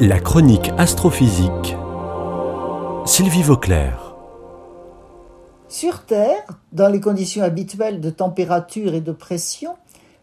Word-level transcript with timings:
La 0.00 0.20
chronique 0.20 0.70
astrophysique. 0.78 1.74
Sylvie 3.04 3.42
Vauclair. 3.42 4.14
Sur 5.68 6.04
Terre, 6.04 6.44
dans 6.70 6.86
les 6.86 7.00
conditions 7.00 7.42
habituelles 7.42 8.00
de 8.00 8.10
température 8.10 8.94
et 8.94 9.00
de 9.00 9.10
pression, 9.10 9.74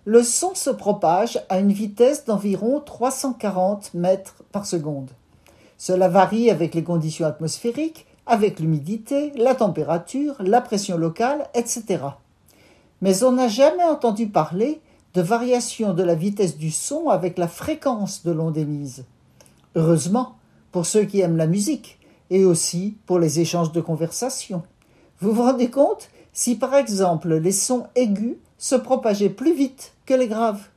le 0.05 0.23
son 0.23 0.55
se 0.55 0.69
propage 0.69 1.41
à 1.49 1.59
une 1.59 1.73
vitesse 1.73 2.23
d'environ 2.23 2.79
340 2.79 3.93
mètres 3.96 4.44
par 4.53 4.65
seconde. 4.65 5.12
Cela 5.78 6.07
varie 6.07 6.49
avec 6.49 6.73
les 6.73 6.83
conditions 6.85 7.28
atmosphériques, 7.28 8.05
avec 8.26 8.62
l'humidité, 8.62 9.33
la 9.35 9.55
température, 9.55 10.35
la 10.39 10.62
pression 10.62 10.97
locale, 10.97 11.49
etc. 11.53 11.99
Mais 13.01 13.23
on 13.23 13.33
n'a 13.33 13.49
jamais 13.49 13.83
entendu 13.83 14.28
parler 14.28 14.79
de 15.15 15.21
variation 15.21 15.94
de 15.94 16.03
la 16.03 16.16
vitesse 16.16 16.55
du 16.55 16.71
son 16.71 17.09
avec 17.09 17.38
la 17.38 17.49
fréquence 17.49 18.23
de 18.23 18.31
l'onde 18.31 18.57
émise. 18.57 19.03
Heureusement, 19.76 20.38
pour 20.72 20.86
ceux 20.86 21.04
qui 21.04 21.22
aiment 21.22 21.38
la 21.38 21.48
musique, 21.48 22.00
et 22.30 22.45
aussi 22.45 22.98
pour 23.05 23.20
les 23.20 23.40
échanges 23.40 23.72
de 23.72 23.81
conversation. 23.81 24.63
Vous 25.20 25.31
vous 25.31 25.44
rendez 25.44 25.70
compte 25.70 26.09
si 26.34 26.55
par 26.55 26.73
exemple 26.73 27.34
les 27.36 27.52
sons 27.52 27.86
aigus 27.95 28.38
se 28.58 28.76
propageaient 28.76 29.30
plus 29.30 29.53
vite 29.53 29.94
que 30.05 30.14
les 30.14 30.27
graves? 30.27 30.67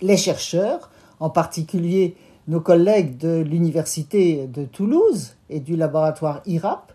Les 0.00 0.16
chercheurs, 0.16 0.90
en 1.20 1.30
particulier 1.30 2.16
nos 2.48 2.60
collègues 2.60 3.16
de 3.16 3.38
l'Université 3.38 4.48
de 4.48 4.64
Toulouse 4.64 5.36
et 5.48 5.60
du 5.60 5.76
laboratoire 5.76 6.42
IRAP, 6.46 6.92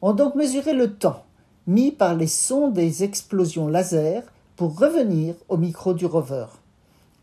ont 0.00 0.14
donc 0.14 0.36
mesuré 0.36 0.72
le 0.72 0.94
temps 0.94 1.24
mis 1.68 1.92
par 1.92 2.14
les 2.14 2.26
sons 2.26 2.68
des 2.68 3.04
explosions 3.04 3.68
laser 3.68 4.22
pour 4.56 4.78
revenir 4.78 5.34
au 5.50 5.58
micro 5.58 5.92
du 5.92 6.06
rover. 6.06 6.46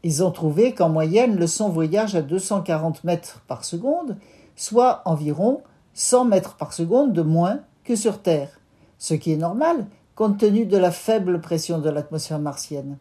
Ils 0.04 0.24
ont 0.24 0.30
trouvé 0.30 0.76
qu'en 0.76 0.88
moyenne, 0.88 1.36
le 1.36 1.48
son 1.48 1.70
voyage 1.70 2.16
à 2.16 2.22
240 2.22 3.04
mètres 3.04 3.42
par 3.48 3.66
seconde, 3.66 4.18
soit 4.56 5.02
environ 5.06 5.62
100 5.96 6.26
mètres 6.26 6.56
par 6.58 6.74
seconde 6.74 7.12
de 7.12 7.24
moins 7.24 7.62
que 7.84 7.96
sur 7.96 8.22
Terre, 8.22 8.60
ce 9.00 9.16
qui 9.16 9.34
est 9.34 9.38
normal 9.38 9.88
compte 10.14 10.38
tenu 10.38 10.66
de 10.68 10.78
la 10.78 10.92
faible 10.92 11.42
pression 11.42 11.80
de 11.80 11.90
l'atmosphère 11.90 12.40
martienne. 12.40 12.98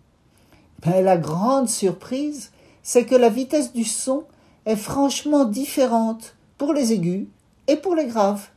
Mais 0.87 1.03
la 1.03 1.19
grande 1.19 1.69
surprise, 1.69 2.53
c'est 2.83 3.05
que 3.05 3.15
la 3.15 3.29
vitesse 3.29 3.75
du 3.75 3.85
son 3.85 4.25
est 4.65 4.77
franchement 4.77 5.45
différente 5.45 6.37
pour 6.57 6.73
les 6.73 6.95
aigus 6.95 7.27
et 7.69 7.77
pour 7.77 7.95
les 7.95 8.07
graves 8.07 8.49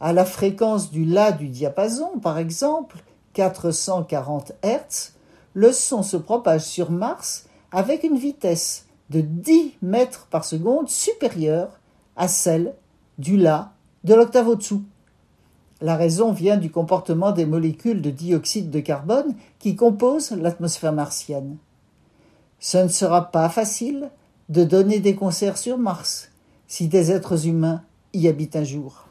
à 0.00 0.12
la 0.12 0.24
fréquence 0.24 0.90
du 0.90 1.04
La 1.04 1.32
du 1.32 1.48
diapason, 1.48 2.18
par 2.20 2.38
exemple, 2.38 3.02
440 3.34 4.52
Hz, 4.62 5.12
le 5.54 5.72
son 5.72 6.02
se 6.02 6.16
propage 6.16 6.62
sur 6.62 6.90
Mars 6.90 7.46
avec 7.72 8.04
une 8.04 8.18
vitesse 8.18 8.86
de 9.10 9.20
10 9.20 9.74
mètres 9.82 10.26
par 10.30 10.44
seconde 10.44 10.88
supérieure 10.88 11.78
à 12.16 12.28
celle 12.28 12.74
du 13.18 13.36
La 13.36 13.72
de 14.04 14.14
l'octave 14.14 14.48
au-dessous. 14.48 14.82
La 15.80 15.96
raison 15.96 16.32
vient 16.32 16.56
du 16.56 16.70
comportement 16.70 17.32
des 17.32 17.46
molécules 17.46 18.00
de 18.00 18.10
dioxyde 18.10 18.70
de 18.70 18.80
carbone 18.80 19.34
qui 19.58 19.76
composent 19.76 20.30
l'atmosphère 20.30 20.92
martienne. 20.92 21.56
Ce 22.58 22.78
ne 22.78 22.88
sera 22.88 23.30
pas 23.30 23.48
facile 23.48 24.10
de 24.48 24.64
donner 24.64 25.00
des 25.00 25.14
concerts 25.14 25.58
sur 25.58 25.78
Mars 25.78 26.30
si 26.66 26.88
des 26.88 27.10
êtres 27.10 27.46
humains 27.46 27.82
y 28.12 28.28
habitent 28.28 28.56
un 28.56 28.64
jour. 28.64 29.04